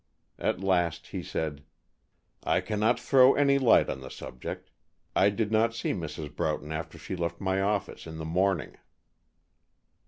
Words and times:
At 0.39 0.61
last 0.63 1.09
he 1.09 1.21
said, 1.21 1.63
"I 2.43 2.59
cannot 2.59 2.99
throw 2.99 3.35
any 3.35 3.59
light 3.59 3.87
on 3.87 4.01
the 4.01 4.09
subject. 4.09 4.71
I 5.15 5.29
did 5.29 5.51
not 5.51 5.75
see 5.75 5.93
Mrs. 5.93 6.35
Broughton 6.35 6.71
after 6.71 6.97
she 6.97 7.15
left 7.15 7.39
my 7.39 7.61
office 7.61 8.07
in 8.07 8.17
the 8.17 8.25
morning." 8.25 8.77